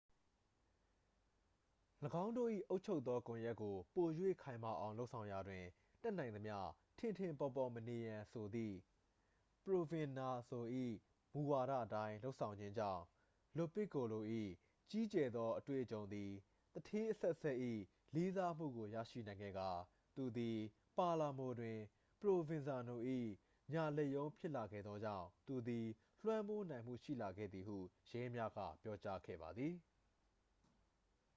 [2.23, 4.07] ၎င်းတို့၏အုပ်ချုပ်သောကွန်ရက်ကိုပို၍
[4.41, 5.63] ခိုင်မာအောင်လုပ်ဆောင်ရာတွင်
[6.01, 6.57] တတ်နိုင်သမျှ
[6.99, 8.75] ထင်ထင်ပေါ်ပေါ်မနေရန်ဆိုသည့်
[9.63, 10.65] ပရိုဗင်ဇာနို၏
[11.33, 13.03] မူဝါဒအတိုင်းလုပ်ဆောင်ခြင်းကြောင့်
[13.57, 14.23] လိုပစ်ကိုလို၏
[14.91, 16.31] ကြီးကျယ်သောအတွေ့အကြုံသည်
[16.73, 17.57] သူဌေးအဆက်ဆက်၏
[18.15, 19.69] လေးစားမှုကို ရရှိနိုင်ခဲ့ကာ
[20.15, 20.57] သူသည်
[20.97, 21.77] ပါလာမိုတွင်
[22.19, 22.99] ပရိုဗင်ဇာနို၏
[23.73, 25.87] ညာလက်ရုံးဖြစ်လာခဲ့သောကြောင့် သူသည်
[26.23, 27.77] လွှမ်းမိုးနိုင်မှုရှိလာခဲ့သည်ဟု
[28.09, 29.75] ရဲများက ပြောကြားခဲ့ပါသည်